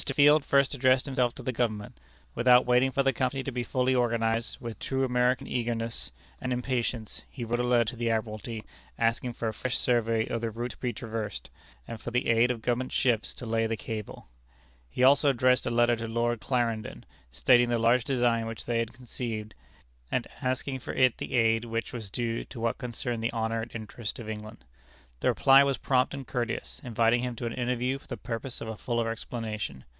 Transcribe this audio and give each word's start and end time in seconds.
Field 0.15 0.43
first 0.43 0.73
addressed 0.73 1.05
himself 1.05 1.35
to 1.35 1.43
the 1.43 1.51
Government. 1.51 1.99
Without 2.33 2.65
waiting 2.65 2.89
for 2.89 3.03
the 3.03 3.13
Company 3.13 3.43
to 3.43 3.51
be 3.51 3.61
fully 3.61 3.93
organized, 3.93 4.57
with 4.59 4.79
true 4.79 5.03
American 5.05 5.45
eagerness 5.45 6.11
and 6.41 6.51
impatience, 6.51 7.21
he 7.29 7.45
wrote 7.45 7.59
a 7.59 7.63
letter 7.63 7.85
to 7.85 7.95
the 7.95 8.09
Admiralty 8.09 8.63
asking 8.97 9.31
for 9.33 9.47
a 9.47 9.53
fresh 9.53 9.77
survey 9.77 10.25
of 10.27 10.41
the 10.41 10.49
route 10.49 10.71
to 10.71 10.77
be 10.77 10.91
traversed, 10.91 11.51
and 11.87 12.01
for 12.01 12.09
the 12.09 12.27
aid 12.29 12.49
of 12.49 12.63
Government 12.63 12.91
ships 12.91 13.31
to 13.35 13.45
lay 13.45 13.67
the 13.67 13.77
cable. 13.77 14.27
He 14.89 15.03
also 15.03 15.29
addressed 15.29 15.67
a 15.67 15.71
letter 15.71 15.95
to 15.97 16.07
Lord 16.07 16.41
Clarendon, 16.41 17.05
stating 17.31 17.69
the 17.69 17.77
large 17.77 18.03
design 18.03 18.47
which 18.47 18.65
they 18.65 18.79
had 18.79 18.93
conceived, 18.93 19.53
and 20.11 20.25
asking 20.41 20.79
for 20.79 20.93
it 20.93 21.19
the 21.19 21.35
aid 21.35 21.63
which 21.65 21.93
was 21.93 22.09
due 22.09 22.43
to 22.45 22.59
what 22.59 22.79
concerned 22.79 23.23
the 23.23 23.31
honor 23.33 23.61
and 23.61 23.71
interest 23.75 24.17
of 24.17 24.27
England. 24.27 24.65
The 25.19 25.27
reply 25.27 25.63
was 25.63 25.77
prompt 25.77 26.15
and 26.15 26.25
courteous, 26.25 26.81
inviting 26.83 27.21
him 27.21 27.35
to 27.35 27.45
an 27.45 27.53
interview 27.53 27.99
for 27.99 28.07
the 28.07 28.17
purpose 28.17 28.59
of 28.61 28.67
a 28.67 28.75
fuller 28.75 29.11
explanation. 29.11 29.83